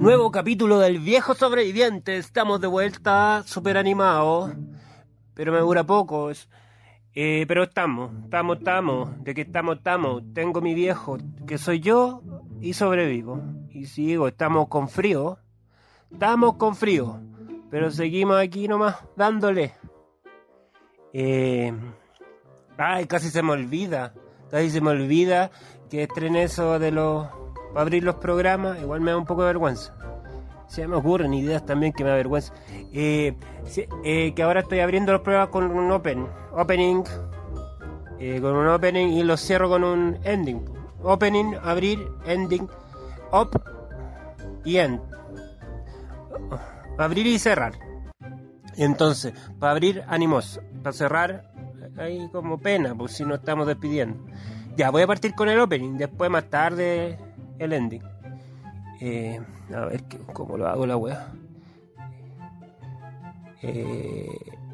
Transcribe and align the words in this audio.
Nuevo 0.00 0.30
capítulo 0.30 0.78
del 0.78 0.98
viejo 0.98 1.34
sobreviviente. 1.34 2.16
Estamos 2.16 2.60
de 2.60 2.66
vuelta, 2.66 3.42
súper 3.44 3.76
animados. 3.76 4.52
Pero 5.34 5.52
me 5.52 5.58
dura 5.58 5.84
poco. 5.84 6.30
Eh, 7.14 7.44
pero 7.46 7.64
estamos, 7.64 8.12
estamos, 8.24 8.58
estamos. 8.58 9.24
¿De 9.24 9.34
qué 9.34 9.42
estamos, 9.42 9.78
estamos? 9.78 10.22
Tengo 10.32 10.60
mi 10.60 10.74
viejo, 10.74 11.18
que 11.46 11.58
soy 11.58 11.80
yo, 11.80 12.22
y 12.60 12.72
sobrevivo. 12.72 13.42
Y 13.70 13.86
sigo, 13.86 14.28
estamos 14.28 14.68
con 14.68 14.88
frío. 14.88 15.38
Estamos 16.10 16.54
con 16.54 16.76
frío. 16.76 17.20
Pero 17.70 17.90
seguimos 17.90 18.36
aquí 18.36 18.68
nomás, 18.68 18.96
dándole. 19.16 19.74
Eh, 21.12 21.72
ay, 22.78 23.06
casi 23.06 23.30
se 23.30 23.42
me 23.42 23.52
olvida. 23.52 24.14
Casi 24.50 24.70
se 24.70 24.80
me 24.80 24.90
olvida 24.90 25.50
que 25.88 26.04
estrené 26.04 26.44
eso 26.44 26.78
de 26.78 26.90
los 26.90 27.28
para 27.72 27.82
abrir 27.82 28.02
los 28.02 28.16
programas, 28.16 28.80
igual 28.80 29.00
me 29.00 29.12
da 29.12 29.16
un 29.16 29.24
poco 29.24 29.42
de 29.42 29.48
vergüenza. 29.48 29.94
Se 30.66 30.86
me 30.86 30.96
ocurren 30.96 31.32
ideas 31.34 31.64
también 31.64 31.92
que 31.92 32.02
me 32.02 32.10
da 32.10 32.16
vergüenza. 32.16 32.52
Eh, 32.92 33.34
eh, 34.04 34.32
que 34.34 34.42
ahora 34.42 34.60
estoy 34.60 34.80
abriendo 34.80 35.12
los 35.12 35.20
programas 35.20 35.50
con 35.50 35.64
un 35.70 35.90
open, 35.90 36.26
opening, 36.52 37.04
con 38.40 38.56
un 38.56 38.68
opening 38.68 39.08
y 39.08 39.22
los 39.22 39.40
cierro 39.40 39.68
con 39.68 39.84
un 39.84 40.18
ending. 40.24 40.64
Opening, 41.02 41.54
abrir, 41.62 42.06
ending, 42.26 42.68
up 43.32 43.50
y 44.64 44.76
end. 44.76 45.00
Abrir 46.98 47.26
y 47.26 47.38
cerrar. 47.38 47.89
Entonces, 48.80 49.34
para 49.58 49.72
abrir, 49.72 50.02
ánimos. 50.08 50.58
Para 50.82 50.94
cerrar, 50.94 51.52
hay 51.98 52.30
como 52.30 52.58
pena, 52.58 52.94
pues 52.94 53.12
si 53.12 53.26
no 53.26 53.34
estamos 53.34 53.66
despidiendo. 53.66 54.24
Ya, 54.74 54.88
voy 54.90 55.02
a 55.02 55.06
partir 55.06 55.34
con 55.34 55.50
el 55.50 55.60
opening. 55.60 55.98
Después, 55.98 56.30
más 56.30 56.48
tarde, 56.48 57.18
el 57.58 57.74
ending. 57.74 58.02
Eh, 59.02 59.38
a 59.74 59.84
ver 59.84 60.04
cómo 60.32 60.56
lo 60.56 60.66
hago 60.66 60.86
la 60.86 60.96
wea. 60.96 61.30
Eh, 63.60 64.26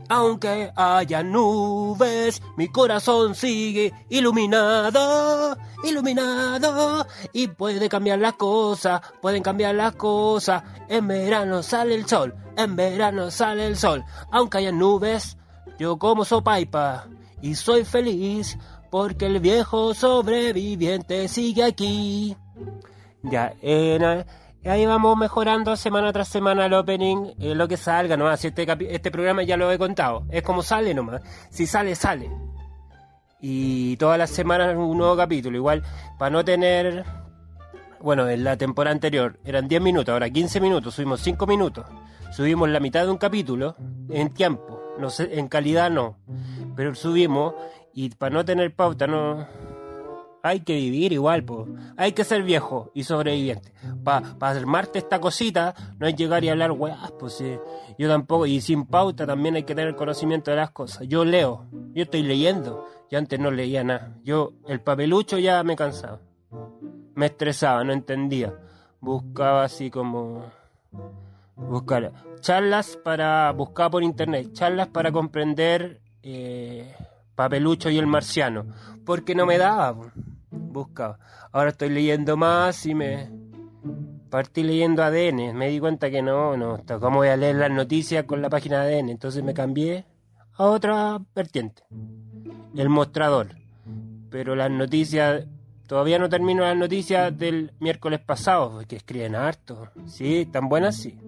aunque 0.08 0.72
haya 0.76 1.22
nubes, 1.22 2.42
mi 2.56 2.68
corazón 2.68 3.34
sigue 3.34 3.92
iluminado, 4.08 5.56
iluminado. 5.84 7.06
Y 7.32 7.48
puede 7.48 7.88
cambiar 7.88 8.18
las 8.18 8.34
cosas, 8.34 9.00
pueden 9.20 9.42
cambiar 9.42 9.74
las 9.74 9.94
cosas. 9.96 10.62
En 10.88 11.06
verano 11.06 11.62
sale 11.62 11.94
el 11.94 12.06
sol, 12.06 12.34
en 12.56 12.76
verano 12.76 13.30
sale 13.30 13.66
el 13.66 13.76
sol. 13.76 14.04
Aunque 14.30 14.58
haya 14.58 14.72
nubes, 14.72 15.36
yo 15.78 15.98
como 15.98 16.24
sopaipa 16.24 17.06
y 17.42 17.54
soy 17.54 17.84
feliz 17.84 18.58
porque 18.90 19.26
el 19.26 19.40
viejo 19.40 19.94
sobreviviente 19.94 21.28
sigue 21.28 21.64
aquí. 21.64 22.36
Ya, 23.22 23.54
ahí 24.68 24.86
vamos 24.86 25.16
mejorando 25.16 25.76
semana 25.76 26.12
tras 26.12 26.28
semana 26.28 26.66
el 26.66 26.74
opening, 26.74 27.34
eh, 27.38 27.54
lo 27.54 27.68
que 27.68 27.76
salga 27.76 28.16
nomás. 28.16 28.44
Este, 28.44 28.66
este 28.92 29.10
programa 29.10 29.42
ya 29.42 29.56
lo 29.56 29.70
he 29.70 29.78
contado, 29.78 30.24
es 30.30 30.42
como 30.42 30.62
sale 30.62 30.94
nomás. 30.94 31.22
Si 31.50 31.66
sale, 31.66 31.94
sale. 31.94 32.30
Y 33.40 33.96
todas 33.96 34.18
las 34.18 34.30
semanas 34.30 34.74
un 34.76 34.98
nuevo 34.98 35.16
capítulo. 35.16 35.56
Igual, 35.56 35.82
para 36.18 36.30
no 36.30 36.44
tener. 36.44 37.04
Bueno, 38.00 38.28
en 38.28 38.44
la 38.44 38.56
temporada 38.56 38.92
anterior 38.92 39.38
eran 39.44 39.68
10 39.68 39.80
minutos, 39.82 40.12
ahora 40.12 40.30
15 40.30 40.60
minutos, 40.60 40.94
subimos 40.94 41.20
5 41.20 41.46
minutos. 41.46 41.86
Subimos 42.32 42.68
la 42.68 42.80
mitad 42.80 43.04
de 43.04 43.10
un 43.10 43.16
capítulo 43.16 43.76
en 44.10 44.34
tiempo, 44.34 44.94
no 44.98 45.10
sé, 45.10 45.38
en 45.38 45.48
calidad 45.48 45.90
no. 45.90 46.18
Pero 46.74 46.94
subimos 46.94 47.54
y 47.94 48.10
para 48.10 48.34
no 48.34 48.44
tener 48.44 48.74
pauta 48.74 49.06
no 49.06 49.46
hay 50.46 50.60
que 50.60 50.74
vivir 50.74 51.12
igual, 51.12 51.44
pues. 51.44 51.68
Hay 51.96 52.12
que 52.12 52.24
ser 52.24 52.42
viejo 52.42 52.90
y 52.94 53.04
sobreviviente. 53.04 53.72
Para 54.04 54.38
pa 54.38 54.50
armarte 54.50 54.98
esta 54.98 55.20
cosita, 55.20 55.74
no 55.98 56.06
que 56.06 56.14
llegar 56.14 56.44
y 56.44 56.48
hablar 56.48 56.72
weas, 56.72 57.12
pues 57.18 57.42
Yo 57.98 58.08
tampoco, 58.08 58.46
y 58.46 58.60
sin 58.60 58.86
pauta 58.86 59.26
también 59.26 59.56
hay 59.56 59.64
que 59.64 59.74
tener 59.74 59.96
conocimiento 59.96 60.50
de 60.50 60.58
las 60.58 60.70
cosas. 60.70 61.06
Yo 61.08 61.24
leo, 61.24 61.66
yo 61.92 62.04
estoy 62.04 62.22
leyendo. 62.22 62.86
Yo 63.10 63.18
antes 63.18 63.38
no 63.38 63.50
leía 63.50 63.84
nada. 63.84 64.16
Yo, 64.24 64.52
el 64.66 64.80
papelucho 64.80 65.38
ya 65.38 65.62
me 65.62 65.76
cansaba. 65.76 66.20
Me 67.14 67.26
estresaba, 67.26 67.84
no 67.84 67.92
entendía. 67.92 68.54
Buscaba 69.00 69.64
así 69.64 69.90
como. 69.90 70.44
Buscar 71.54 72.12
charlas 72.40 72.96
para. 72.96 73.52
Buscar 73.52 73.90
por 73.90 74.02
internet, 74.02 74.52
charlas 74.52 74.88
para 74.88 75.12
comprender. 75.12 76.00
Eh, 76.22 76.92
Papelucho 77.36 77.90
y 77.90 77.98
el 77.98 78.06
marciano, 78.06 78.64
porque 79.04 79.34
no 79.34 79.44
me 79.44 79.58
daba 79.58 79.94
buscaba. 80.76 81.18
Ahora 81.52 81.70
estoy 81.70 81.90
leyendo 81.90 82.36
más 82.36 82.86
y 82.86 82.94
me 82.94 83.28
partí 84.30 84.62
leyendo 84.62 85.02
ADN. 85.02 85.54
Me 85.54 85.68
di 85.68 85.80
cuenta 85.80 86.10
que 86.10 86.22
no, 86.22 86.56
no, 86.56 86.80
¿cómo 87.00 87.18
voy 87.18 87.28
a 87.28 87.36
leer 87.36 87.56
las 87.56 87.70
noticias 87.70 88.24
con 88.24 88.42
la 88.42 88.50
página 88.50 88.84
de 88.84 88.98
ADN? 88.98 89.10
Entonces 89.10 89.42
me 89.42 89.54
cambié 89.54 90.04
a 90.54 90.64
otra 90.64 91.18
vertiente, 91.34 91.82
el 92.76 92.88
mostrador. 92.88 93.48
Pero 94.30 94.54
las 94.54 94.70
noticias, 94.70 95.46
todavía 95.86 96.18
no 96.18 96.28
termino 96.28 96.62
las 96.62 96.76
noticias 96.76 97.36
del 97.36 97.72
miércoles 97.80 98.20
pasado, 98.20 98.82
que 98.86 98.96
escriben 98.96 99.34
harto. 99.34 99.88
Sí, 100.06 100.46
tan 100.46 100.68
buenas, 100.68 100.96
sí. 100.96 101.18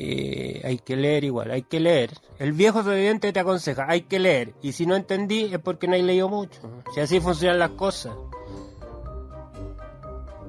Eh, 0.00 0.62
hay 0.64 0.78
que 0.78 0.94
leer 0.94 1.24
igual, 1.24 1.50
hay 1.50 1.62
que 1.62 1.80
leer. 1.80 2.12
El 2.38 2.52
viejo 2.52 2.84
sobreviviente 2.84 3.32
te 3.32 3.40
aconseja, 3.40 3.86
hay 3.88 4.02
que 4.02 4.20
leer. 4.20 4.54
Y 4.62 4.70
si 4.70 4.86
no 4.86 4.94
entendí 4.94 5.52
es 5.52 5.58
porque 5.58 5.88
no 5.88 5.94
hay 5.94 6.02
leído 6.02 6.28
mucho. 6.28 6.60
Si 6.94 7.00
así 7.00 7.18
funcionan 7.18 7.58
las 7.58 7.70
cosas. 7.70 8.14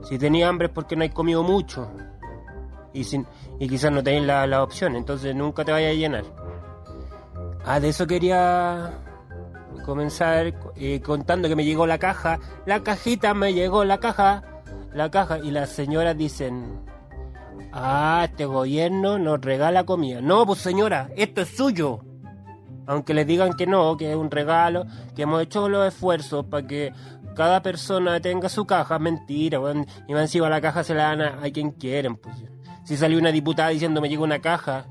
Si 0.07 0.19
tenía 0.19 0.47
hambre 0.47 0.67
es 0.67 0.73
porque 0.73 0.95
no 0.95 1.01
hay 1.01 1.09
comido 1.09 1.41
mucho. 1.41 1.89
Y, 2.93 3.03
sin, 3.03 3.25
y 3.59 3.67
quizás 3.67 3.91
no 3.91 4.03
tenéis 4.03 4.27
la, 4.27 4.45
la 4.45 4.61
opción, 4.61 4.95
entonces 4.95 5.35
nunca 5.35 5.65
te 5.65 5.71
vayas 5.71 5.93
a 5.93 5.95
llenar. 5.95 6.25
Ah, 7.65 7.79
de 7.79 7.89
eso 7.89 8.05
quería 8.05 8.99
comenzar 9.83 10.53
eh, 10.75 11.01
contando 11.01 11.49
que 11.49 11.55
me 11.55 11.65
llegó 11.65 11.87
la 11.87 11.97
caja. 11.97 12.39
La 12.67 12.83
cajita 12.83 13.33
me 13.33 13.55
llegó, 13.55 13.83
la 13.83 13.99
caja. 13.99 14.43
La 14.93 15.09
caja. 15.09 15.39
Y 15.39 15.49
las 15.49 15.71
señoras 15.71 16.15
dicen, 16.15 16.81
Ah, 17.71 18.27
este 18.29 18.45
gobierno 18.45 19.19
nos 19.19 19.41
regala 19.41 19.85
comida. 19.85 20.21
No, 20.21 20.45
pues 20.45 20.59
señora, 20.59 21.09
esto 21.15 21.41
es 21.41 21.49
suyo. 21.49 22.01
Aunque 22.87 23.13
les 23.13 23.27
digan 23.27 23.53
que 23.53 23.67
no, 23.67 23.95
que 23.97 24.09
es 24.09 24.17
un 24.17 24.31
regalo, 24.31 24.85
que 25.15 25.21
hemos 25.23 25.43
hecho 25.43 25.69
los 25.69 25.87
esfuerzos 25.87 26.45
para 26.45 26.65
que 26.65 26.91
cada 27.35 27.61
persona 27.61 28.19
tenga 28.19 28.49
su 28.49 28.65
caja, 28.65 28.97
mentira, 28.97 29.59
y 30.07 30.13
más 30.13 30.23
encima 30.23 30.49
la 30.49 30.59
caja 30.59 30.83
se 30.83 30.95
la 30.95 31.15
dan 31.15 31.21
a, 31.21 31.41
quien 31.51 31.71
quieren. 31.71 32.15
Pues. 32.15 32.35
Si 32.83 32.97
salió 32.97 33.19
una 33.19 33.31
diputada 33.31 33.69
diciendo 33.69 34.01
me 34.01 34.09
llega 34.09 34.23
una 34.23 34.39
caja, 34.39 34.87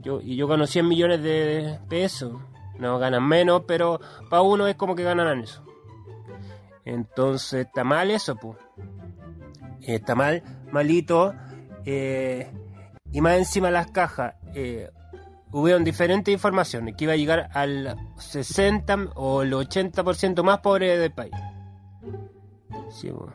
yo, 0.00 0.20
y 0.20 0.36
yo 0.36 0.46
gano 0.46 0.66
100 0.66 0.86
millones 0.86 1.22
de 1.22 1.80
pesos, 1.88 2.34
no 2.78 2.98
ganan 2.98 3.26
menos, 3.26 3.62
pero 3.66 4.00
para 4.30 4.42
uno 4.42 4.68
es 4.68 4.76
como 4.76 4.94
que 4.94 5.02
ganarán 5.02 5.40
eso. 5.40 5.64
Entonces 6.84 7.66
está 7.66 7.82
mal 7.82 8.10
eso, 8.10 8.36
pues. 8.36 8.58
Está 9.80 10.14
mal, 10.14 10.42
malito 10.70 11.34
eh, 11.84 12.50
y 13.12 13.20
más 13.20 13.36
encima 13.36 13.70
las 13.70 13.90
cajas, 13.90 14.34
eh, 14.54 14.90
hubieron 15.52 15.84
diferentes 15.84 16.32
informaciones 16.32 16.96
que 16.96 17.04
iba 17.04 17.12
a 17.12 17.16
llegar 17.16 17.48
al 17.52 17.96
60 18.18 19.10
o 19.14 19.42
el 19.42 19.52
80% 19.52 20.42
más 20.42 20.58
pobre 20.60 20.98
del 20.98 21.12
país. 21.12 21.32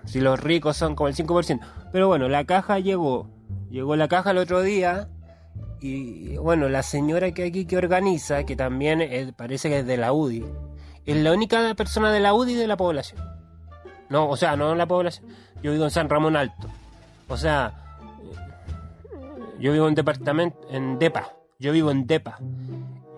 Si, 0.05 0.19
los 0.19 0.39
ricos 0.39 0.77
son 0.77 0.95
como 0.95 1.09
el 1.09 1.15
5%. 1.15 1.59
Pero 1.91 2.07
bueno, 2.07 2.29
la 2.29 2.45
caja 2.45 2.79
llegó. 2.79 3.29
Llegó 3.69 3.95
la 3.95 4.07
caja 4.07 4.31
el 4.31 4.37
otro 4.37 4.61
día. 4.61 5.09
Y 5.81 6.37
bueno, 6.37 6.69
la 6.69 6.83
señora 6.83 7.31
que 7.31 7.45
aquí 7.45 7.65
que 7.65 7.77
organiza, 7.77 8.43
que 8.45 8.55
también 8.55 9.33
parece 9.37 9.69
que 9.69 9.79
es 9.79 9.85
de 9.85 9.97
la 9.97 10.11
UDI, 10.11 10.45
es 11.05 11.17
la 11.17 11.31
única 11.31 11.73
persona 11.75 12.11
de 12.11 12.19
la 12.19 12.33
UDI 12.33 12.55
de 12.55 12.67
la 12.67 12.77
población. 12.77 13.21
No, 14.09 14.27
o 14.27 14.35
sea, 14.35 14.55
no 14.55 14.71
en 14.71 14.77
la 14.77 14.87
población. 14.87 15.27
Yo 15.61 15.71
vivo 15.71 15.85
en 15.85 15.91
San 15.91 16.09
Ramón 16.09 16.35
Alto. 16.35 16.67
O 17.27 17.37
sea, 17.37 17.88
yo 19.59 19.73
vivo 19.73 19.87
en 19.87 19.95
departamento, 19.95 20.59
en 20.69 20.97
Depa. 20.99 21.33
Yo 21.59 21.71
vivo 21.71 21.91
en 21.91 22.07
Depa. 22.07 22.39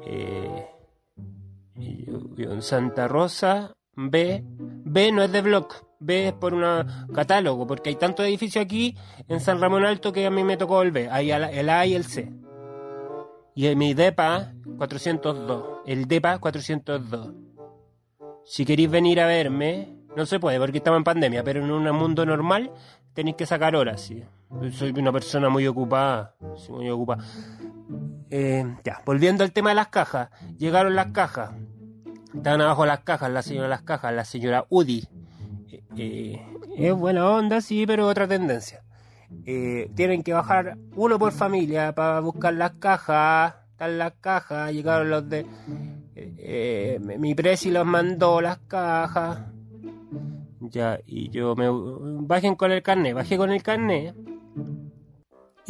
Eh, 0.05 0.67
yo 1.75 2.19
vivo 2.19 2.53
en 2.53 2.61
Santa 2.61 3.07
Rosa. 3.07 3.73
B. 3.95 4.43
B 4.45 5.11
no 5.11 5.21
es 5.21 5.31
de 5.31 5.41
block. 5.41 5.85
B 5.99 6.29
es 6.29 6.33
por 6.33 6.53
un 6.53 6.63
catálogo, 7.13 7.67
porque 7.67 7.89
hay 7.89 7.95
tantos 7.95 8.25
edificios 8.25 8.65
aquí 8.65 8.97
en 9.27 9.39
San 9.39 9.61
Ramón 9.61 9.85
Alto 9.85 10.11
que 10.11 10.25
a 10.25 10.31
mí 10.31 10.43
me 10.43 10.57
tocó 10.57 10.81
el 10.81 10.91
B. 10.91 11.07
Hay 11.11 11.31
el 11.31 11.69
A 11.69 11.85
y 11.85 11.93
el 11.93 12.05
C. 12.05 12.31
Y 13.53 13.67
en 13.67 13.77
mi 13.77 13.93
DEPA 13.93 14.53
402. 14.77 15.81
El 15.85 16.07
DEPA 16.07 16.39
402. 16.39 17.33
Si 18.45 18.65
queréis 18.65 18.89
venir 18.89 19.19
a 19.19 19.27
verme, 19.27 19.95
no 20.15 20.25
se 20.25 20.39
puede 20.39 20.59
porque 20.59 20.79
estamos 20.79 20.97
en 20.97 21.03
pandemia, 21.03 21.43
pero 21.43 21.63
en 21.63 21.69
un 21.69 21.89
mundo 21.95 22.25
normal 22.25 22.71
tenéis 23.13 23.35
que 23.35 23.45
sacar 23.45 23.75
horas, 23.75 24.01
sí. 24.01 24.23
Soy 24.71 24.91
una 24.91 25.11
persona 25.11 25.49
muy 25.49 25.65
ocupada, 25.65 26.35
muy 26.69 26.89
ocupada. 26.89 27.23
eh, 28.29 28.75
ya, 28.83 29.01
volviendo 29.05 29.43
al 29.43 29.51
tema 29.53 29.69
de 29.69 29.75
las 29.75 29.87
cajas. 29.87 30.29
Llegaron 30.57 30.93
las 30.95 31.07
cajas. 31.07 31.51
Estaban 32.35 32.61
abajo 32.61 32.85
las 32.85 32.99
cajas, 32.99 33.31
la 33.31 33.41
señora 33.41 33.67
las 33.67 33.81
cajas, 33.81 34.13
la 34.13 34.25
señora 34.25 34.65
Udi. 34.69 35.07
Eh, 35.67 35.83
eh, 35.97 36.41
es 36.77 36.93
buena 36.93 37.29
onda, 37.29 37.61
sí, 37.61 37.85
pero 37.87 38.07
otra 38.07 38.27
tendencia. 38.27 38.83
tienen 39.95 40.21
que 40.21 40.33
bajar 40.33 40.77
uno 40.95 41.17
por 41.17 41.31
familia 41.31 41.95
para 41.95 42.19
buscar 42.19 42.53
las 42.53 42.71
cajas. 42.73 43.55
Están 43.71 43.97
las 43.97 44.13
cajas, 44.21 44.71
llegaron 44.73 45.09
los 45.09 45.27
de... 45.27 45.45
mi 46.99 47.33
presi 47.33 47.71
los 47.71 47.85
mandó 47.85 48.41
las 48.41 48.59
cajas. 48.59 49.39
Ya, 50.59 50.99
y 51.07 51.29
yo 51.29 51.55
me... 51.55 51.67
Bajen 52.27 52.55
con 52.55 52.71
el 52.71 52.83
carnet, 52.83 53.15
bajé 53.15 53.37
con 53.37 53.51
el 53.51 53.63
carnet. 53.63 54.15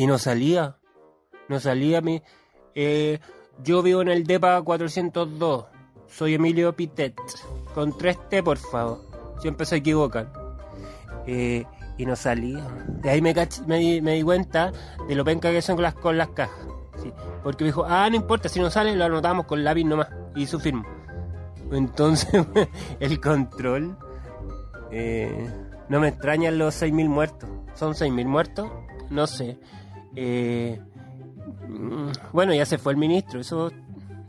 Y 0.01 0.07
no 0.07 0.17
salía. 0.17 0.77
No 1.47 1.59
salía 1.59 2.01
mi... 2.01 2.23
Eh, 2.73 3.19
yo 3.63 3.83
vivo 3.83 4.01
en 4.01 4.07
el 4.07 4.23
DEPA 4.23 4.59
402. 4.63 5.65
Soy 6.07 6.33
Emilio 6.33 6.75
Pitet. 6.75 7.15
Con 7.75 7.93
3T, 7.93 8.41
por 8.41 8.57
favor. 8.57 8.99
Siempre 9.41 9.67
se 9.67 9.75
equivocan. 9.75 10.33
Eh, 11.27 11.65
y 11.99 12.05
no 12.07 12.15
salía. 12.15 12.67
De 12.87 13.11
ahí 13.11 13.21
me, 13.21 13.35
me, 13.67 13.77
di, 14.15 14.23
cuenta 14.23 14.71
de 15.07 15.13
lo 15.13 15.23
penca 15.23 15.51
que 15.51 15.61
son 15.61 15.75
con 15.75 15.83
las, 15.83 15.93
con 15.93 16.17
las 16.17 16.29
cajas. 16.29 16.65
Porque 17.43 17.63
me 17.63 17.67
dijo, 17.67 17.85
ah, 17.87 18.09
no 18.09 18.15
importa, 18.15 18.49
si 18.49 18.59
no 18.59 18.71
sale 18.71 18.95
lo 18.95 19.05
anotamos 19.05 19.45
con 19.45 19.63
lápiz 19.63 19.83
nomás. 19.83 20.07
Y 20.35 20.47
su 20.47 20.59
firma. 20.59 20.83
Entonces, 21.71 22.43
el 22.99 23.21
control. 23.21 23.95
Eh, 24.89 25.47
no 25.89 25.99
me 25.99 26.07
extrañan 26.07 26.57
los 26.57 26.81
6.000 26.81 27.07
muertos. 27.07 27.47
¿Son 27.75 27.93
6.000 27.93 28.25
muertos? 28.25 28.71
No 29.11 29.27
sé. 29.27 29.59
Eh, 30.15 30.79
bueno, 32.33 32.53
ya 32.53 32.65
se 32.65 32.77
fue 32.77 32.93
el 32.93 32.97
ministro, 32.97 33.39
eso 33.39 33.71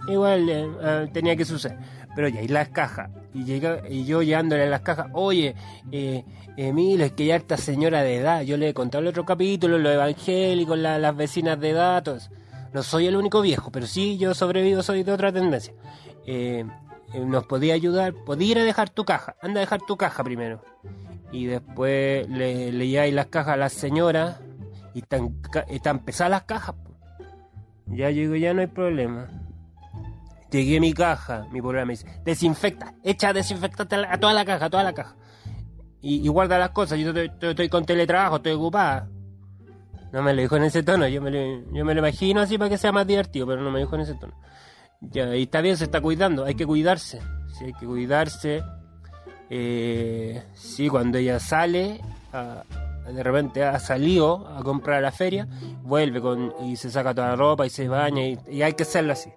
igual 0.08 0.48
eh, 0.48 0.68
ah, 0.82 1.04
tenía 1.12 1.36
que 1.36 1.44
suceder. 1.44 1.78
Pero 2.14 2.28
ya, 2.28 2.42
y 2.42 2.48
las 2.48 2.68
cajas. 2.68 3.10
Y, 3.32 3.44
llega, 3.44 3.88
y 3.88 4.04
yo 4.04 4.22
llegándole 4.22 4.64
a 4.64 4.66
las 4.66 4.82
cajas, 4.82 5.06
oye, 5.14 5.54
eh, 5.90 6.24
Emilio, 6.56 7.06
es 7.06 7.12
que 7.12 7.24
ya 7.24 7.36
esta 7.36 7.56
señora 7.56 8.02
de 8.02 8.16
edad, 8.16 8.42
yo 8.42 8.58
le 8.58 8.68
he 8.68 8.74
contado 8.74 9.00
el 9.00 9.08
otro 9.08 9.24
capítulo, 9.24 9.78
los 9.78 9.94
evangélicos, 9.94 10.78
las 10.78 11.16
vecinas 11.16 11.58
de 11.58 11.72
datos. 11.72 12.30
No 12.74 12.82
soy 12.82 13.06
el 13.06 13.16
único 13.16 13.40
viejo, 13.40 13.70
pero 13.70 13.86
sí, 13.86 14.18
yo 14.18 14.34
sobrevivo, 14.34 14.82
soy 14.82 15.02
de 15.02 15.12
otra 15.12 15.32
tendencia. 15.32 15.72
Nos 17.14 17.46
podía 17.46 17.74
ayudar, 17.74 18.12
podía 18.12 18.52
ir 18.52 18.58
a 18.58 18.64
dejar 18.64 18.90
tu 18.90 19.04
caja, 19.04 19.36
anda 19.40 19.60
a 19.60 19.62
dejar 19.62 19.80
tu 19.80 19.96
caja 19.96 20.22
primero. 20.22 20.62
Y 21.30 21.46
después 21.46 22.28
le, 22.28 22.72
le 22.72 23.12
las 23.12 23.26
cajas 23.26 23.54
a 23.54 23.56
la 23.56 23.70
señora 23.70 24.40
y 24.94 25.00
están, 25.00 25.98
pesadas 26.00 26.30
las 26.30 26.42
cajas. 26.44 26.74
Ya 27.86 28.10
llego, 28.10 28.36
ya 28.36 28.54
no 28.54 28.60
hay 28.60 28.66
problema. 28.66 29.28
Llegué 30.50 30.76
a 30.76 30.80
mi 30.80 30.92
caja, 30.92 31.46
mi 31.50 31.60
programa 31.60 31.86
me 31.86 31.92
dice, 31.94 32.06
desinfecta, 32.24 32.94
echa 33.02 33.32
desinfectante 33.32 33.96
a 33.96 34.18
toda 34.18 34.34
la 34.34 34.44
caja, 34.44 34.66
a 34.66 34.70
toda 34.70 34.82
la 34.82 34.92
caja. 34.92 35.16
Y, 36.04 36.26
guarda 36.28 36.58
las 36.58 36.70
cosas, 36.70 36.98
yo 36.98 37.12
estoy, 37.12 37.68
con 37.68 37.86
teletrabajo, 37.86 38.36
estoy 38.36 38.52
ocupada. 38.52 39.08
No 40.12 40.20
me 40.20 40.34
lo 40.34 40.42
dijo 40.42 40.56
en 40.56 40.64
ese 40.64 40.82
tono, 40.82 41.06
yo 41.06 41.22
me 41.22 41.30
lo, 41.30 41.98
imagino 41.98 42.40
así 42.40 42.58
para 42.58 42.68
que 42.68 42.76
sea 42.76 42.92
más 42.92 43.06
divertido, 43.06 43.46
pero 43.46 43.62
no 43.62 43.70
me 43.70 43.78
dijo 43.78 43.94
en 43.94 44.02
ese 44.02 44.14
tono. 44.14 44.34
Ya, 45.00 45.34
y 45.34 45.44
está 45.44 45.60
bien, 45.60 45.76
se 45.76 45.84
está 45.84 46.00
cuidando, 46.00 46.44
hay 46.44 46.54
que 46.54 46.66
cuidarse. 46.66 47.20
Sí, 47.56 47.66
hay 47.66 47.72
que 47.74 47.86
cuidarse. 47.86 48.62
Eh, 49.48 50.42
sí, 50.54 50.88
cuando 50.88 51.18
ella 51.18 51.38
sale, 51.38 52.00
de 53.06 53.22
repente 53.22 53.64
ha 53.64 53.78
salido 53.78 54.46
a 54.48 54.62
comprar 54.62 54.98
a 54.98 55.00
la 55.00 55.12
feria, 55.12 55.48
vuelve 55.82 56.20
con, 56.20 56.54
y 56.64 56.76
se 56.76 56.90
saca 56.90 57.14
toda 57.14 57.28
la 57.28 57.36
ropa 57.36 57.66
y 57.66 57.70
se 57.70 57.88
baña 57.88 58.22
y, 58.24 58.62
hay 58.62 58.72
que 58.74 58.84
hacerlo 58.84 59.12
así. 59.12 59.30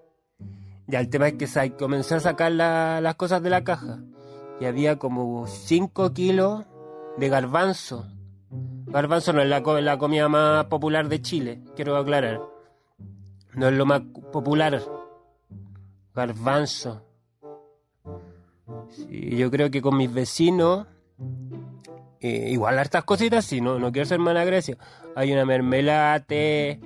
Ya 0.88 1.00
el 1.00 1.10
tema 1.10 1.28
es 1.28 1.34
que 1.34 1.72
comenzó 1.76 2.16
a 2.16 2.20
sacar 2.20 2.52
las 2.52 3.16
cosas 3.16 3.42
de 3.42 3.50
la 3.50 3.64
caja 3.64 4.00
y 4.60 4.66
había 4.66 4.98
como 4.98 5.48
5 5.48 6.14
kilos 6.14 6.64
de 7.18 7.30
garbanzo. 7.30 8.06
Garbanzo 8.86 9.34
no 9.34 9.42
es 9.42 9.50
la, 9.50 9.60
la 9.60 9.98
comida 9.98 10.30
más 10.30 10.66
popular 10.66 11.10
de 11.10 11.22
Chile, 11.22 11.62
quiero 11.76 11.98
aclarar. 11.98 12.42
No 13.54 13.68
es 13.68 13.74
lo 13.74 13.86
más 13.86 14.02
popular. 14.32 14.82
Garbanzo. 16.14 17.02
Yo 19.10 19.50
creo 19.52 19.72
que 19.72 19.82
con 19.82 19.98
mis 19.98 20.14
vecinos 20.14 20.88
igual 22.28 22.80
hartas 22.80 23.04
cositas, 23.04 23.46
sí, 23.46 23.62
no, 23.62 23.80
no 23.80 23.92
quiero 23.92 24.08
ser 24.08 24.20
mala 24.20 24.46
Grecia. 24.46 24.78
Hay 25.16 25.32
una 25.32 25.46
mermelate, 25.46 26.80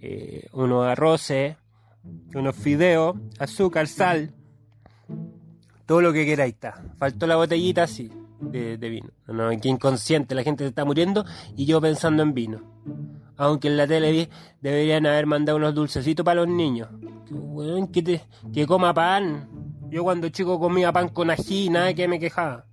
eh, 0.00 0.46
unos 0.52 0.86
arroces, 0.86 1.56
unos 2.34 2.56
fideos, 2.56 3.16
azúcar, 3.38 3.86
sal, 3.88 4.34
todo 5.86 6.00
lo 6.00 6.12
que 6.12 6.26
queráis 6.26 6.54
está. 6.54 6.82
Faltó 6.98 7.26
la 7.26 7.36
botellita, 7.36 7.86
sí, 7.86 8.10
de, 8.40 8.76
vino. 8.76 9.10
No, 9.28 9.48
que 9.60 9.68
inconsciente, 9.68 10.34
la 10.34 10.42
gente 10.42 10.64
se 10.64 10.68
está 10.68 10.84
muriendo 10.84 11.24
y 11.56 11.64
yo 11.64 11.80
pensando 11.80 12.22
en 12.22 12.34
vino. 12.34 12.60
Aunque 13.36 13.68
en 13.68 13.76
la 13.76 13.86
tele 13.86 14.28
deberían 14.60 15.06
haber 15.06 15.26
mandado 15.26 15.58
unos 15.58 15.74
dulcecitos 15.74 16.24
para 16.24 16.42
los 16.42 16.48
niños. 16.48 16.88
Que, 17.92 18.02
que, 18.02 18.20
que 18.52 18.66
coma 18.66 18.92
pan. 18.92 19.48
Yo 19.88 20.02
cuando 20.02 20.28
chico 20.28 20.58
comía 20.58 20.92
pan 20.92 21.08
con 21.08 21.30
ají, 21.30 21.68
nada 21.70 21.94
que 21.94 22.08
me 22.08 22.18
quejaba. 22.18 22.65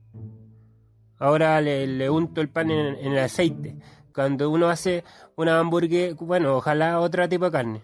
Ahora 1.23 1.61
le, 1.61 2.09
unto 2.09 2.41
el 2.41 2.49
pan 2.49 2.69
en, 2.69 2.97
el 2.97 3.17
aceite. 3.17 3.77
Cuando 4.13 4.49
uno 4.49 4.67
hace 4.67 5.05
una 5.37 5.57
hamburguesa, 5.57 6.17
bueno, 6.19 6.57
ojalá 6.57 6.99
otro 6.99 7.29
tipo 7.29 7.45
de 7.45 7.51
carne. 7.51 7.81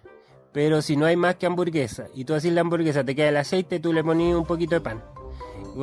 Pero 0.51 0.81
si 0.81 0.97
no 0.97 1.05
hay 1.05 1.15
más 1.15 1.35
que 1.35 1.45
hamburguesa 1.45 2.07
y 2.13 2.25
tú 2.25 2.33
haces 2.33 2.51
la 2.51 2.59
hamburguesa, 2.59 3.05
te 3.05 3.15
queda 3.15 3.29
el 3.29 3.37
aceite, 3.37 3.79
tú 3.79 3.93
le 3.93 4.03
pones 4.03 4.35
un 4.35 4.43
poquito 4.43 4.75
de 4.75 4.81
pan. 4.81 5.01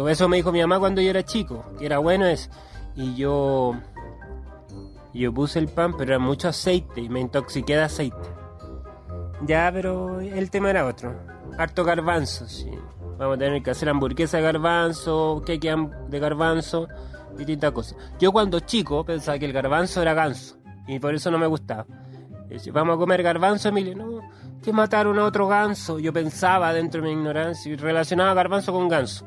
Eso 0.06 0.28
me 0.28 0.36
dijo 0.36 0.52
mi 0.52 0.60
mamá 0.60 0.78
cuando 0.78 1.00
yo 1.00 1.08
era 1.08 1.24
chico, 1.24 1.64
que 1.78 1.86
era 1.86 1.96
bueno 1.96 2.26
eso. 2.26 2.50
Y 2.94 3.14
yo, 3.14 3.74
yo 5.14 5.32
puse 5.32 5.58
el 5.58 5.68
pan, 5.68 5.96
pero 5.96 6.10
era 6.10 6.18
mucho 6.18 6.48
aceite 6.48 7.00
y 7.00 7.08
me 7.08 7.20
intoxiqué 7.20 7.74
de 7.74 7.84
aceite. 7.84 8.28
Ya, 9.46 9.70
pero 9.72 10.20
el 10.20 10.50
tema 10.50 10.68
era 10.68 10.84
otro. 10.84 11.14
Harto 11.56 11.84
garbanzo. 11.84 12.44
Vamos 13.16 13.36
a 13.36 13.38
tener 13.38 13.62
que 13.62 13.70
hacer 13.70 13.88
hamburguesa 13.88 14.36
de 14.36 14.42
garbanzo, 14.42 15.42
queque 15.46 15.74
de 16.08 16.18
garbanzo 16.18 16.86
distintas 17.36 17.72
cosas. 17.72 17.96
Yo 18.18 18.32
cuando 18.32 18.60
chico 18.60 19.04
pensaba 19.04 19.38
que 19.38 19.46
el 19.46 19.52
garbanzo 19.52 20.02
era 20.02 20.14
ganso 20.14 20.58
y 20.86 20.98
por 20.98 21.14
eso 21.14 21.30
no 21.30 21.38
me 21.38 21.46
gustaba. 21.46 21.86
vamos 22.72 22.96
a 22.96 22.98
comer 22.98 23.22
garbanzo, 23.22 23.68
Emilio. 23.68 23.96
No, 23.96 24.20
que 24.62 24.72
mataron 24.72 25.18
a 25.18 25.24
otro 25.24 25.48
ganso. 25.48 25.98
Yo 25.98 26.12
pensaba 26.12 26.72
dentro 26.72 27.02
de 27.02 27.08
mi 27.08 27.14
ignorancia 27.14 27.72
y 27.72 27.76
relacionaba 27.76 28.34
garbanzo 28.34 28.72
con 28.72 28.88
ganso. 28.88 29.26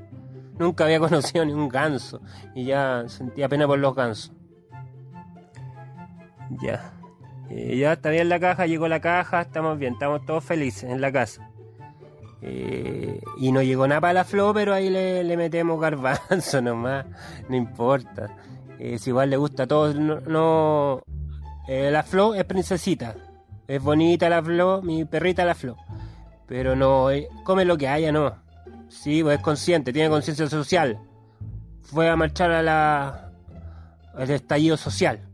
Nunca 0.58 0.86
había 0.86 1.00
conocido 1.00 1.46
ni 1.46 1.54
un 1.54 1.70
ganso 1.70 2.22
y 2.56 2.66
ya 2.66 3.04
sentía 3.08 3.50
pena 3.50 3.68
por 3.68 3.80
los 3.80 3.96
gansos. 3.96 4.34
Ya. 6.62 6.94
Eh, 7.50 7.78
ya 7.78 7.94
está 7.94 8.10
bien 8.10 8.30
la 8.30 8.40
caja, 8.40 8.68
llegó 8.68 8.88
la 8.88 9.00
caja, 9.00 9.42
estamos 9.42 9.80
bien, 9.80 9.94
estamos 9.94 10.26
todos 10.26 10.44
felices 10.44 10.90
en 10.90 11.02
la 11.02 11.12
casa. 11.12 11.49
Eh, 12.42 13.20
y 13.38 13.52
no 13.52 13.62
llegó 13.62 13.88
nada 13.88 14.02
para 14.02 14.14
la 14.14 14.24
flor, 14.24 14.54
pero 14.54 14.74
ahí 14.74 14.90
le, 14.90 15.38
metemos 15.38 15.80
garbanzo 15.80 16.62
nomás, 16.62 17.06
no 17.50 17.56
importa. 17.56 18.36
Eh, 18.80 18.98
si 18.98 19.10
igual 19.10 19.30
le 19.30 19.38
gusta 19.38 19.64
a 19.64 19.68
todos, 19.68 19.96
no. 19.96 21.02
Eh, 21.68 21.92
la 21.92 22.04
flor 22.04 22.38
es 22.38 22.46
princesita, 22.46 23.16
es 23.68 23.82
bonita 23.82 24.30
la 24.30 24.42
flor, 24.42 24.84
mi 24.84 25.06
perrita 25.06 25.46
la 25.46 25.56
flor. 25.56 25.76
Pero 26.48 26.76
no, 26.76 27.10
come 27.44 27.66
lo 27.66 27.78
que 27.78 27.88
haya, 27.88 28.12
no. 28.12 28.34
Sí, 28.88 29.22
pues 29.22 29.38
es 29.38 29.44
consciente, 29.44 29.94
tiene 29.94 30.10
conciencia 30.10 30.48
social. 30.48 31.00
Fue 31.84 32.10
a 32.10 32.16
marchar 32.16 32.52
a 32.52 32.64
la, 32.64 33.32
al 34.16 34.30
estallido 34.32 34.78
social. 34.78 35.30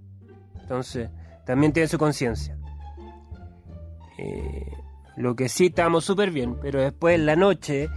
Entonces, 0.62 1.10
también 1.46 1.72
tiene 1.72 1.88
su 1.88 1.98
conciencia. 1.98 2.58
Eh, 4.18 4.72
lo 5.18 5.36
que 5.36 5.50
sí 5.50 5.68
estábamos 5.68 6.06
súper 6.06 6.32
bien, 6.32 6.58
pero 6.62 6.82
después 6.82 7.16
en 7.16 7.26
la 7.26 7.36
noche 7.36 7.90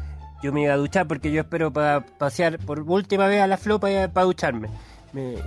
yo 0.42 0.52
me 0.52 0.62
iba 0.62 0.75
a 0.75 0.76
duchar 0.76 1.06
porque 1.08 1.32
yo 1.32 1.40
espero 1.40 1.72
para 1.72 2.04
pasear 2.06 2.58
por 2.58 2.80
última 2.80 3.26
vez 3.26 3.42
a 3.42 3.46
la 3.46 3.56
flopa 3.56 3.88
para 4.12 4.26
ducharme. 4.26 4.68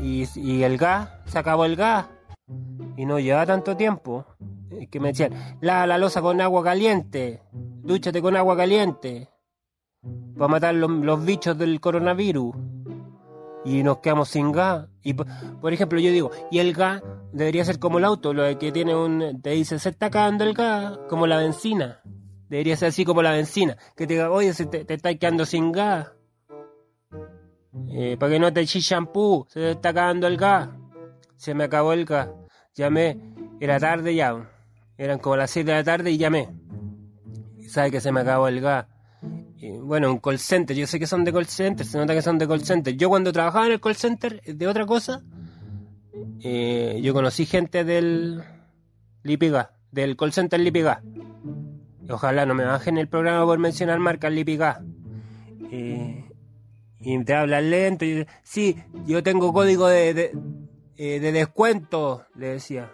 y, 0.01 0.63
el 0.63 0.77
gas, 0.77 1.09
se 1.25 1.39
acabó 1.39 1.65
el 1.65 1.75
gas 1.75 2.07
y 2.97 3.05
no 3.05 3.19
lleva 3.19 3.45
tanto 3.45 3.77
tiempo. 3.77 4.25
Que 4.89 4.99
me 4.99 5.09
decían, 5.09 5.33
lava 5.61 5.85
la 5.85 5.97
losa 5.97 6.21
con 6.21 6.41
agua 6.41 6.63
caliente, 6.63 7.41
dúchate 7.51 8.21
con 8.21 8.35
agua 8.35 8.55
caliente 8.55 9.29
para 10.37 10.47
matar 10.47 10.73
los 10.73 11.25
bichos 11.25 11.57
del 11.57 11.79
coronavirus 11.79 12.55
y 13.63 13.83
nos 13.83 13.99
quedamos 13.99 14.29
sin 14.29 14.51
gas. 14.51 14.87
Y 15.03 15.13
por 15.13 15.73
ejemplo, 15.73 15.99
yo 15.99 16.11
digo, 16.11 16.31
y 16.49 16.59
el 16.59 16.73
gas 16.73 17.01
debería 17.31 17.65
ser 17.65 17.79
como 17.79 17.97
el 17.99 18.05
auto, 18.05 18.33
lo 18.33 18.57
que 18.57 18.71
tiene 18.71 18.95
un. 18.95 19.41
te 19.41 19.51
dice, 19.51 19.79
se 19.79 19.89
está 19.89 20.07
acabando 20.07 20.43
el 20.43 20.53
gas, 20.53 20.99
como 21.09 21.27
la 21.27 21.37
benzina. 21.37 22.01
Debería 22.49 22.75
ser 22.75 22.89
así 22.89 23.05
como 23.05 23.21
la 23.21 23.31
benzina. 23.31 23.77
Que 23.95 24.05
te 24.07 24.13
diga, 24.13 24.29
oye, 24.29 24.53
se 24.53 24.65
te, 24.65 24.83
te 24.83 24.95
está 24.95 25.13
quedando 25.15 25.45
sin 25.45 25.71
gas. 25.71 26.11
Eh, 27.89 28.17
para 28.19 28.33
que 28.33 28.39
no 28.39 28.51
te 28.51 28.61
eches 28.61 28.83
shampoo, 28.83 29.45
se 29.49 29.71
está 29.71 29.89
acabando 29.89 30.27
el 30.27 30.37
gas. 30.37 30.69
Se 31.37 31.53
me 31.53 31.63
acabó 31.63 31.93
el 31.93 32.05
gas. 32.05 32.29
Llamé, 32.75 33.17
era 33.59 33.79
tarde 33.79 34.15
ya. 34.15 34.49
Eran 34.97 35.19
como 35.19 35.37
las 35.37 35.51
6 35.51 35.65
de 35.65 35.73
la 35.73 35.83
tarde 35.83 36.11
y 36.11 36.17
llamé. 36.17 36.49
sabe 37.67 37.91
que 37.91 38.01
se 38.01 38.11
me 38.11 38.21
acabó 38.21 38.47
el 38.47 38.59
gas. 38.61 38.87
Bueno, 39.61 40.11
un 40.11 40.17
call 40.19 40.39
center, 40.39 40.75
yo 40.75 40.87
sé 40.87 40.99
que 40.99 41.05
son 41.05 41.23
de 41.23 41.31
call 41.31 41.45
center, 41.45 41.85
se 41.85 41.97
nota 41.97 42.13
que 42.13 42.21
son 42.21 42.37
de 42.37 42.47
call 42.47 42.63
center. 42.63 42.95
Yo 42.95 43.09
cuando 43.09 43.31
trabajaba 43.31 43.67
en 43.67 43.73
el 43.73 43.81
call 43.81 43.95
center 43.95 44.41
de 44.41 44.67
otra 44.67 44.85
cosa, 44.85 45.21
eh, 46.41 46.99
yo 47.03 47.13
conocí 47.13 47.45
gente 47.45 47.83
del 47.83 48.43
Lipiga, 49.23 49.73
del 49.91 50.17
call 50.17 50.33
center 50.33 50.59
Lipiga. 50.59 51.03
Ojalá 52.09 52.45
no 52.45 52.55
me 52.55 52.65
bajen 52.65 52.97
el 52.97 53.07
programa 53.07 53.45
por 53.45 53.59
mencionar 53.59 53.99
marcas 53.99 54.31
Lipiga. 54.31 54.83
Eh, 55.71 56.25
y 56.99 57.23
te 57.23 57.33
hablan 57.35 57.69
lento. 57.69 58.03
Y, 58.05 58.25
sí, 58.43 58.77
yo 59.05 59.21
tengo 59.21 59.53
código 59.53 59.87
de, 59.87 60.13
de, 60.13 60.31
eh, 60.97 61.19
de 61.19 61.31
descuento, 61.31 62.25
le 62.35 62.47
decía. 62.47 62.91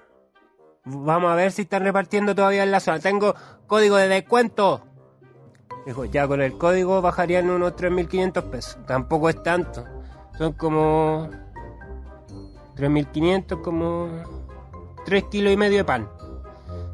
Vamos 0.83 1.31
a 1.31 1.35
ver 1.35 1.51
si 1.51 1.63
están 1.63 1.83
repartiendo 1.83 2.35
todavía 2.35 2.63
en 2.63 2.71
la 2.71 2.79
zona. 2.79 2.99
Tengo 2.99 3.35
código 3.67 3.95
de 3.95 4.07
descuento. 4.07 4.83
Dijo, 5.87 6.03
ya 6.03 6.27
con 6.27 6.41
el 6.41 6.57
código 6.57 7.01
bajarían 7.01 7.49
unos 7.49 7.77
3.500 7.77 8.43
pesos. 8.49 8.77
Tampoco 8.85 9.29
es 9.29 9.41
tanto. 9.41 9.85
Son 10.37 10.51
como 10.51 11.29
3.500, 12.75 13.61
como 13.61 14.09
3 15.05 15.23
kilos 15.31 15.53
y 15.53 15.55
medio 15.55 15.77
de 15.77 15.85
pan. 15.85 16.09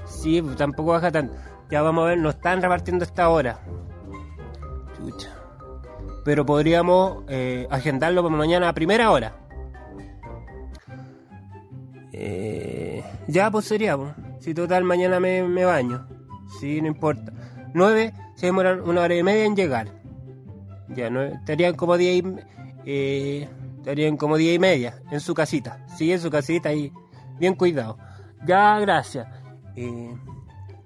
Sí, 0.06 0.44
pues 0.44 0.58
tampoco 0.58 0.92
baja 0.92 1.12
tanto. 1.12 1.36
Ya 1.72 1.82
vamos 1.82 2.04
a 2.04 2.10
ver, 2.10 2.20
nos 2.20 2.36
están 2.36 2.62
repartiendo 2.62 3.04
esta 3.04 3.30
hora. 3.30 3.62
Chucha. 4.96 5.32
Pero 6.24 6.46
podríamos 6.46 7.24
eh, 7.30 7.66
agendarlo 7.72 8.22
para 8.22 8.36
mañana 8.36 8.70
a 8.70 8.74
primera 8.74 9.10
hora. 9.10 9.36
Eh, 12.12 13.04
ya, 13.28 13.50
pues 13.50 13.66
sería, 13.66 13.98
pues. 13.98 14.14
Si 14.40 14.54
total, 14.54 14.84
mañana 14.84 15.20
me, 15.20 15.42
me 15.42 15.66
baño. 15.66 16.06
Sí, 16.60 16.80
no 16.80 16.90
importa. 16.90 17.34
9 17.74 18.14
se 18.36 18.48
demoran 18.48 18.82
una 18.82 19.02
hora 19.02 19.16
y 19.16 19.24
media 19.24 19.46
en 19.46 19.56
llegar. 19.56 19.88
Ya, 20.90 21.10
no, 21.10 21.24
estarían 21.24 21.76
como 21.76 21.98
10 21.98 22.24
y, 22.26 22.34
eh, 22.86 23.50
estarían 23.78 24.18
como 24.18 24.38
día 24.38 24.54
y 24.54 24.60
media 24.60 25.02
en 25.12 25.20
su 25.20 25.34
casita. 25.34 25.86
Sí, 25.98 26.12
en 26.12 26.20
su 26.20 26.30
casita 26.30 26.74
y 26.74 26.92
bien 27.38 27.56
cuidado. 27.56 27.98
Ya, 28.46 28.80
gracias. 28.80 29.28
Eh, 29.76 30.16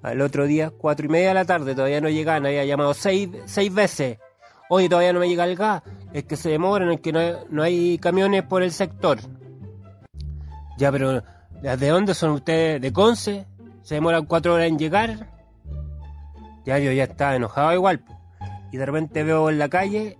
al 0.01 0.21
otro 0.21 0.45
día, 0.45 0.71
cuatro 0.71 1.05
y 1.05 1.09
media 1.09 1.29
de 1.29 1.33
la 1.35 1.45
tarde, 1.45 1.75
todavía 1.75 2.01
no 2.01 2.09
llegan, 2.09 2.45
había 2.45 2.65
llamado 2.65 2.93
seis, 2.93 3.29
seis 3.45 3.73
veces. 3.73 4.17
Oye, 4.69 4.89
todavía 4.89 5.13
no 5.13 5.19
me 5.19 5.29
llega 5.29 5.45
el 5.45 5.55
gas. 5.55 5.83
Es 6.13 6.23
que 6.23 6.35
se 6.35 6.49
demoran, 6.49 6.91
es 6.91 7.01
que 7.01 7.11
no 7.11 7.19
no 7.49 7.63
hay 7.63 7.97
camiones 7.99 8.43
por 8.43 8.63
el 8.63 8.71
sector. 8.71 9.19
Ya, 10.77 10.91
pero 10.91 11.23
¿de 11.61 11.87
dónde 11.87 12.13
son 12.13 12.31
ustedes? 12.31 12.81
¿De 12.81 12.93
Conce? 12.93 13.45
¿Se 13.83 13.95
demoran 13.95 14.25
cuatro 14.25 14.53
horas 14.53 14.67
en 14.67 14.77
llegar? 14.77 15.36
Ya 16.67 16.79
yo 16.79 16.91
ya 16.91 17.05
estaba 17.05 17.33
enojado 17.33 17.71
igual. 17.71 18.01
Y 18.73 18.77
de 18.77 18.85
repente 18.85 19.23
veo 19.23 19.49
en 19.49 19.57
la 19.57 19.69
calle 19.69 20.17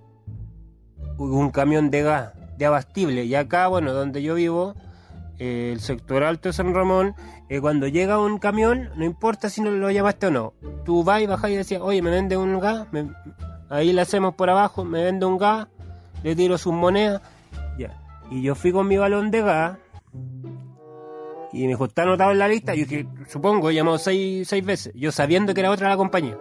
un 1.18 1.50
camión 1.50 1.92
de 1.92 2.04
gas, 2.04 2.32
de 2.58 2.66
abastible. 2.66 3.26
Y 3.26 3.36
acá, 3.36 3.68
bueno, 3.68 3.92
donde 3.92 4.24
yo 4.24 4.36
vivo, 4.36 4.74
eh, 5.40 5.72
el 5.74 5.82
sector 5.82 6.24
alto 6.24 6.48
de 6.48 6.54
San 6.54 6.74
Ramón, 6.74 7.16
eh, 7.50 7.60
cuando 7.60 7.90
llega 7.90 8.18
un 8.18 8.38
camión, 8.38 8.92
no 8.96 9.04
importa 9.04 9.50
si 9.50 9.60
no 9.60 9.72
lo 9.72 9.92
llamaste 9.92 10.28
o 10.28 10.32
no. 10.32 10.54
Tú 10.86 11.04
vas 11.04 11.22
y 11.22 11.26
bajas 11.26 11.52
y 11.52 11.58
decías, 11.58 11.82
oye, 11.82 12.02
me 12.02 12.12
vende 12.12 12.38
un 12.38 12.62
gas, 12.62 12.88
me, 12.94 13.10
ahí 13.70 13.92
le 13.92 14.00
hacemos 14.00 14.34
por 14.36 14.50
abajo, 14.50 14.86
me 14.86 15.04
vende 15.04 15.26
un 15.26 15.38
gas, 15.38 15.68
le 16.24 16.34
tiro 16.34 16.58
sus 16.58 16.72
monedas. 16.72 17.22
Ya. 17.78 18.02
Y 18.32 18.42
yo 18.42 18.56
fui 18.56 18.72
con 18.72 18.88
mi 18.88 18.96
balón 18.96 19.32
de 19.32 19.42
gas 19.42 19.78
y 21.54 21.62
me 21.64 21.70
dijo, 21.70 21.86
¿está 21.86 22.04
anotado 22.04 22.32
en 22.32 22.40
la 22.40 22.48
lista? 22.48 22.76
Yo 22.76 22.86
dije, 22.86 23.08
supongo, 23.28 23.70
he 23.70 23.76
llamado 23.76 23.98
seis, 23.98 24.48
seis 24.48 24.66
veces, 24.66 24.94
yo 24.96 25.12
sabiendo 25.12 25.54
que 25.54 25.62
era 25.62 25.72
otra 25.72 25.90
la 25.90 25.98
compañía. 25.98 26.38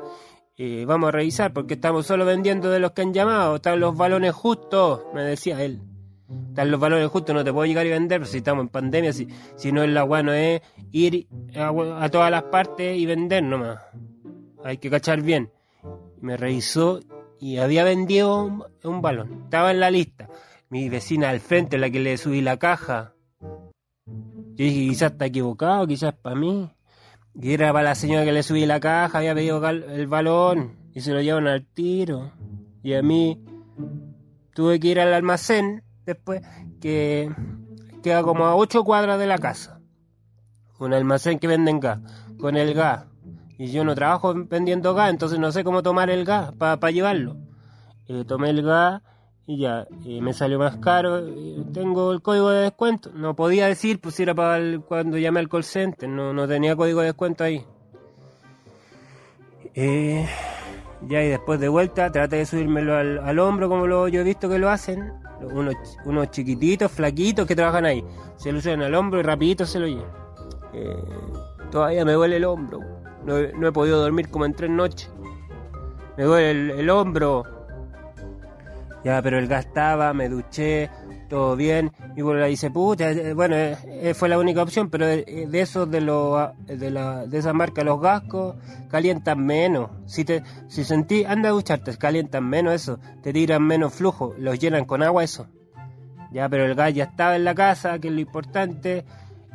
Eh, 0.59 0.85
vamos 0.87 1.09
a 1.09 1.13
revisar 1.13 1.53
porque 1.53 1.75
estamos 1.75 2.07
solo 2.07 2.25
vendiendo 2.25 2.71
de 2.71 2.81
los 2.81 2.93
que 2.93 3.03
han 3.03 3.13
llamado, 3.13 3.57
están 3.57 3.79
los 3.79 3.97
balones 3.97 4.33
justos, 4.33 5.03
me 5.15 5.23
decía 5.23 5.63
él. 5.63 5.83
Están 6.49 6.71
los 6.71 6.81
balones 6.81 7.09
justos, 7.09 7.35
no 7.35 7.45
te 7.45 7.53
puedo 7.53 7.67
llegar 7.67 7.87
y 7.87 7.91
vender 7.91 8.27
si 8.27 8.39
estamos 8.39 8.63
en 8.63 8.69
pandemia, 8.69 9.13
si, 9.13 9.29
si 9.55 9.71
no 9.71 9.83
es 9.85 9.91
la 9.91 10.03
bueno 10.03 10.33
es 10.33 10.63
ir 10.91 11.29
a, 11.55 11.69
a, 12.03 12.09
todas 12.09 12.31
las 12.31 12.45
partes 12.45 12.97
y 12.97 13.07
vender 13.07 13.45
nomás. 13.45 13.79
Hay 14.65 14.79
que 14.79 14.91
cachar 14.91 15.21
bien. 15.21 15.53
Me 16.21 16.37
revisó 16.37 17.01
y 17.39 17.59
había 17.59 17.85
vendido 17.85 18.43
un, 18.43 18.65
un 18.83 19.03
balón, 19.03 19.43
estaba 19.45 19.71
en 19.71 19.81
la 19.81 19.91
lista. 19.91 20.29
Mi 20.69 20.89
vecina 20.89 21.31
al 21.31 21.41
frente, 21.41 21.79
la 21.79 21.91
que 21.91 22.01
le 22.01 22.17
subí 22.17 22.41
la 22.41 22.57
caja, 22.57 23.15
yo 24.57 24.65
dije, 24.65 24.89
quizás 24.89 25.13
está 25.13 25.27
equivocado, 25.27 25.87
quizás 25.87 26.15
para 26.15 26.35
mí. 26.35 26.71
Y 27.35 27.53
era 27.53 27.73
para 27.75 27.91
la 27.91 27.95
señora 27.95 28.25
que 28.25 28.33
le 28.33 28.43
subí 28.43 28.65
la 28.65 28.81
caja, 28.81 29.19
había 29.19 29.35
pedido 29.35 29.67
el 29.69 30.07
balón 30.07 30.77
y 30.95 31.03
se 31.03 31.13
lo 31.13 31.21
llevan 31.21 31.47
al 31.47 31.67
tiro. 31.67 32.33
Y 32.83 32.95
a 32.95 33.03
mí 33.03 33.45
tuve 34.55 34.81
que 34.81 34.89
ir 34.89 35.01
al 35.01 35.13
almacén 35.13 35.83
después, 36.07 36.41
que 36.81 37.31
queda 38.03 38.23
como 38.23 38.47
a 38.47 38.57
ocho 38.57 38.83
cuadras 38.83 39.19
de 39.19 39.27
la 39.27 39.37
casa. 39.37 39.79
Un 40.79 40.95
almacén 40.95 41.39
que 41.39 41.49
venden 41.49 41.79
gas, 41.79 42.01
con 42.39 42.57
el 42.57 42.73
gas. 42.73 43.05
Y 43.59 43.67
yo 43.73 43.85
no 43.85 43.95
trabajo 43.95 44.33
vendiendo 44.35 44.95
gas, 44.95 45.11
entonces 45.11 45.39
no 45.39 45.53
sé 45.53 45.65
cómo 45.65 45.83
tomar 45.83 46.09
el 46.09 46.25
gas 46.25 46.53
para 46.53 46.81
pa 46.81 46.91
llevarlo. 46.91 47.37
Eh, 48.09 48.25
tomé 48.27 48.49
el 48.49 48.63
gas 48.63 49.03
y 49.47 49.59
ya, 49.59 49.87
eh, 50.05 50.21
me 50.21 50.33
salió 50.33 50.59
más 50.59 50.77
caro, 50.79 51.19
eh, 51.19 51.65
tengo 51.73 52.13
el 52.13 52.21
código 52.21 52.51
de 52.51 52.63
descuento, 52.63 53.11
no 53.15 53.37
podía 53.37 53.69
decir, 53.69 54.01
pues 54.01 54.19
era 54.19 54.35
para 54.35 54.57
el, 54.59 54.81
cuando 54.81 55.19
llamé 55.19 55.39
al 55.39 55.49
call 55.49 55.63
center, 55.63 56.09
no, 56.09 56.33
no 56.33 56.49
tenía 56.49 56.75
código 56.75 57.01
de 57.01 57.07
descuento 57.07 57.45
ahí. 57.45 57.65
Eh, 59.75 60.27
ya 61.03 61.23
y 61.23 61.29
después 61.29 61.61
de 61.61 61.69
vuelta 61.69 62.11
traté 62.11 62.37
de 62.37 62.47
subírmelo 62.47 62.97
al, 62.97 63.19
al 63.19 63.39
hombro 63.39 63.69
como 63.69 63.87
lo, 63.87 64.09
yo 64.09 64.23
he 64.23 64.25
visto 64.25 64.49
que 64.49 64.59
lo 64.59 64.69
hacen, 64.69 65.13
unos, 65.41 65.77
unos 66.05 66.31
chiquititos, 66.33 66.91
flaquitos 66.91 67.47
que 67.47 67.55
trabajan 67.55 67.85
ahí, 67.85 68.05
se 68.37 68.51
lo 68.51 68.61
suben 68.61 68.83
al 68.83 68.95
hombro 68.97 69.21
y 69.21 69.23
rapidito 69.23 69.65
se 69.65 69.79
lo 69.79 69.87
llevan. 69.87 70.11
Eh, 70.73 70.97
todavía 71.71 72.05
me 72.05 72.13
duele 72.15 72.37
el 72.39 72.45
hombro, 72.47 72.81
no, 73.25 73.35
no, 73.57 73.69
he 73.69 73.73
podido 73.73 74.01
dormir 74.01 74.29
como 74.29 74.45
en 74.45 74.55
tres 74.55 74.71
noches, 74.71 75.09
me 76.17 76.25
duele 76.25 76.51
el, 76.51 76.71
el 76.81 76.91
hombro 76.91 77.56
ya, 79.07 79.23
pero 79.23 79.39
el 79.39 79.47
gas 79.47 79.67
estaba, 79.67 80.13
me 80.15 80.29
duché, 80.29 80.91
todo 81.29 81.55
bien. 81.55 81.93
Y 82.17 82.23
bueno, 82.23 82.41
le 82.41 82.49
dice, 82.49 82.73
puta, 82.73 83.09
eh, 83.13 83.35
bueno, 83.35 83.55
eh, 83.55 84.15
fue 84.17 84.29
la 84.29 84.37
única 84.37 84.61
opción, 84.61 84.91
pero 84.91 85.07
de, 85.07 85.49
esos 85.53 85.89
de, 85.89 86.01
lo, 86.01 86.55
de, 86.67 86.91
la, 86.91 87.25
de 87.25 87.39
esa 87.39 87.53
marca, 87.53 87.85
los 87.85 88.01
gascos, 88.01 88.57
calientan 88.91 89.47
menos. 89.47 89.91
Si 90.07 90.25
te 90.25 90.43
si 90.67 90.83
sentí, 90.83 91.25
anda 91.25 91.51
a 91.51 91.53
ducharte, 91.53 91.97
calientan 91.97 92.49
menos 92.49 92.75
eso, 92.75 92.99
te 93.23 93.33
tiran 93.33 93.63
menos 93.63 93.95
flujo, 93.95 94.35
los 94.39 94.59
llenan 94.59 94.87
con 94.87 95.05
agua 95.05 95.23
eso. 95.23 95.47
Ya, 96.33 96.49
pero 96.49 96.65
el 96.65 96.75
gas 96.75 96.93
ya 96.93 97.05
estaba 97.05 97.37
en 97.37 97.45
la 97.45 97.55
casa, 97.55 98.01
que 98.01 98.09
es 98.09 98.15
lo 98.15 98.21
importante. 98.21 99.05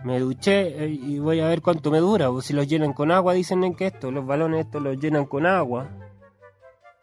Me 0.05 0.17
duché 0.22 0.86
eh, 0.86 0.88
y 0.88 1.20
voy 1.20 1.41
a 1.41 1.50
ver 1.50 1.62
cuánto 1.62 1.91
me 1.91 2.00
dura. 2.00 2.29
O 2.29 2.41
si 2.41 2.53
los 2.53 2.70
llenan 2.70 2.93
con 2.93 3.12
agua, 3.12 3.34
dicen 3.34 3.65
en 3.65 3.75
que 3.75 3.88
esto, 3.88 4.12
los 4.12 4.25
balones 4.25 4.62
estos 4.62 4.81
los 4.81 4.98
llenan 4.98 5.25
con 5.25 5.46
agua. 5.46 5.89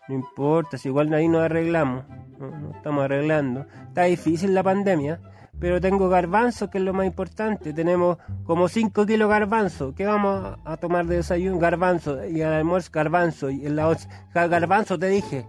No 0.09 0.15
importa, 0.15 0.79
si 0.79 0.89
igual 0.89 1.13
ahí 1.13 1.29
nos 1.29 1.43
arreglamos. 1.43 2.05
No, 2.39 2.71
estamos 2.75 3.05
arreglando. 3.05 3.67
Está 3.89 4.05
difícil 4.05 4.55
la 4.55 4.63
pandemia, 4.63 5.21
pero 5.61 5.81
tengo 5.81 6.09
garbanzo, 6.09 6.71
que 6.71 6.79
es 6.79 6.85
lo 6.85 6.95
más 6.95 7.07
importante. 7.07 7.75
Tenemos 7.75 8.17
como 8.45 8.69
5 8.69 9.05
kilos 9.05 9.29
garbanzo. 9.29 9.95
¿Qué 9.95 10.07
vamos 10.07 10.57
a 10.65 10.77
tomar 10.79 11.07
de 11.07 11.17
desayuno? 11.17 11.59
Garbanzo. 11.59 12.25
Y 12.25 12.41
al 12.41 12.55
almuerzo 12.55 12.91
garbanzo. 12.93 13.51
Y 13.51 13.67
en 13.67 13.77
la 13.77 13.95
garbanzo 14.33 14.99
te 14.99 15.09
dije. 15.09 15.47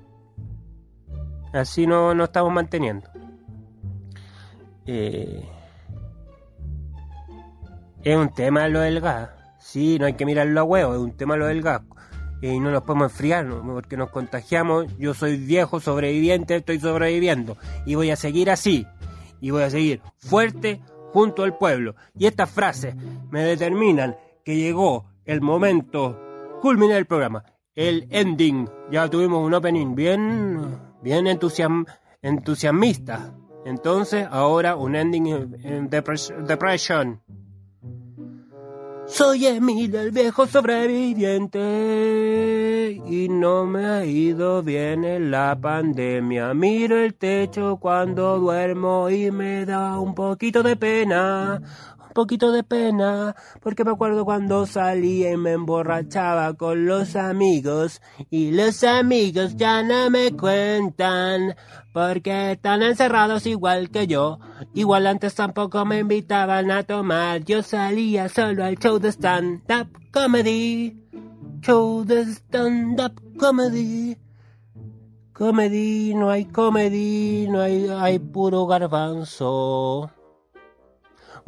Así 1.54 1.88
no 1.88 2.14
nos 2.14 2.28
estamos 2.28 2.52
manteniendo. 2.52 3.08
Eh, 4.86 5.48
es 8.04 8.18
un 8.18 8.34
tema 8.34 8.68
lo 8.68 8.82
del 8.82 9.00
gas. 9.00 9.30
Sí, 9.58 9.98
no 10.00 10.06
hay 10.06 10.14
que 10.14 10.26
mirarlo 10.26 10.60
a 10.60 10.64
huevo, 10.64 10.94
es 10.94 11.00
un 11.00 11.12
tema 11.12 11.38
lo 11.38 11.46
del 11.46 11.62
gas 11.62 11.82
y 12.42 12.60
no 12.60 12.72
nos 12.72 12.84
podemos 12.84 13.12
enfriar, 13.12 13.48
porque 13.48 13.98
nos 13.98 14.10
contagiamos. 14.10 14.86
Yo 14.98 15.14
soy 15.14 15.38
viejo, 15.38 15.80
sobreviviente, 15.80 16.56
estoy 16.56 16.80
sobreviviendo 16.80 17.58
y 17.86 17.96
voy 17.96 18.12
a 18.12 18.16
seguir 18.16 18.50
así. 18.50 18.88
Y 19.42 19.52
voy 19.52 19.64
a 19.64 19.70
seguir 19.70 20.02
fuerte 20.18 20.82
junto 21.14 21.44
al 21.44 21.58
pueblo. 21.58 21.96
Y 22.18 22.26
estas 22.26 22.50
frases 22.50 22.96
me 23.32 23.44
determinan 23.44 24.18
que 24.44 24.56
llegó 24.56 25.06
el 25.26 25.42
momento 25.42 26.20
culminar 26.62 26.98
el 26.98 27.06
programa, 27.06 27.44
el 27.76 28.08
ending. 28.10 28.70
Ya 28.92 29.08
tuvimos 29.10 29.46
un 29.46 29.54
opening 29.54 29.96
bien, 29.96 30.78
bien 31.02 31.28
entusiasm, 31.28 31.86
entusiasmista. 32.22 33.34
Entonces, 33.66 34.28
ahora 34.30 34.76
un 34.76 34.96
ending 34.96 35.28
en 35.64 35.90
depression. 35.90 37.22
Soy 39.12 39.48
Emilio, 39.48 40.02
el 40.02 40.12
viejo 40.12 40.46
sobreviviente, 40.46 43.02
y 43.08 43.28
no 43.28 43.66
me 43.66 43.86
ha 43.86 44.06
ido 44.06 44.62
bien 44.62 45.04
en 45.04 45.32
la 45.32 45.58
pandemia. 45.60 46.54
Miro 46.54 46.96
el 46.98 47.16
techo 47.16 47.78
cuando 47.78 48.38
duermo 48.38 49.10
y 49.10 49.32
me 49.32 49.66
da 49.66 50.00
un 50.00 50.14
poquito 50.14 50.62
de 50.64 50.76
pena. 50.76 51.60
Poquito 52.14 52.52
de 52.52 52.64
pena, 52.64 53.36
porque 53.62 53.84
me 53.84 53.92
acuerdo 53.92 54.26
cuando 54.26 54.66
salía 54.66 55.32
y 55.32 55.38
me 55.38 55.54
emborrachaba 55.54 56.54
con 56.54 56.86
los 56.86 57.16
amigos, 57.16 58.02
y 58.30 58.52
los 58.52 58.84
amigos 58.84 59.56
ya 59.56 59.84
no 59.84 60.10
me 60.10 60.32
cuentan, 60.36 61.56
porque 61.94 62.54
están 62.54 62.84
encerrados 62.84 63.46
igual 63.46 63.90
que 63.90 64.08
yo. 64.08 64.40
Igual 64.74 65.08
antes 65.08 65.36
tampoco 65.36 65.86
me 65.86 66.00
invitaban 66.00 66.72
a 66.72 66.84
tomar, 66.84 67.44
yo 67.44 67.64
salía 67.64 68.30
solo 68.30 68.64
al 68.64 68.78
show 68.78 69.00
de 69.00 69.10
stand-up 69.12 69.88
comedy. 70.12 70.98
Show 71.62 72.06
de 72.06 72.22
stand-up 72.22 73.22
comedy. 73.38 74.18
Comedy, 75.34 76.14
no 76.16 76.30
hay 76.30 76.46
comedy, 76.46 77.48
no 77.50 77.62
hay, 77.62 77.88
hay 77.88 78.20
puro 78.20 78.66
garbanzo. 78.66 80.12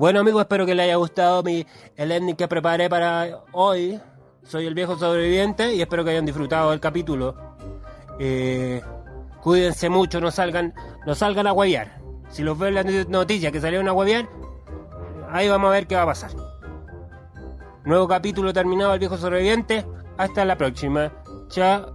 Bueno 0.01 0.21
amigos, 0.21 0.41
espero 0.41 0.65
que 0.65 0.73
les 0.73 0.85
haya 0.85 0.95
gustado 0.95 1.43
mi, 1.43 1.63
el 1.95 2.11
ending 2.11 2.35
que 2.35 2.47
preparé 2.47 2.89
para 2.89 3.43
hoy. 3.51 4.01
Soy 4.41 4.65
el 4.65 4.73
viejo 4.73 4.97
sobreviviente 4.97 5.75
y 5.75 5.81
espero 5.83 6.03
que 6.03 6.09
hayan 6.09 6.25
disfrutado 6.25 6.71
del 6.71 6.79
capítulo. 6.79 7.35
Eh, 8.17 8.81
cuídense 9.43 9.89
mucho, 9.89 10.19
no 10.19 10.31
salgan, 10.31 10.73
no 11.05 11.13
salgan 11.13 11.45
a 11.45 11.53
hueviar. 11.53 12.01
Si 12.29 12.41
los 12.41 12.57
veo 12.57 12.69
en 12.69 12.73
la 12.73 12.83
noticia 13.09 13.51
que 13.51 13.61
salieron 13.61 13.87
a 13.89 13.93
hueviar, 13.93 14.27
ahí 15.29 15.47
vamos 15.47 15.67
a 15.67 15.73
ver 15.73 15.85
qué 15.85 15.93
va 15.95 16.01
a 16.01 16.07
pasar. 16.07 16.31
Nuevo 17.85 18.07
capítulo 18.07 18.51
terminado 18.53 18.95
el 18.95 18.99
viejo 18.99 19.17
sobreviviente. 19.17 19.85
Hasta 20.17 20.43
la 20.45 20.57
próxima. 20.57 21.11
Chao. 21.47 21.93